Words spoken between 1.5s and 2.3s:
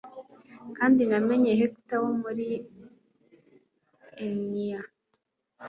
Hector wo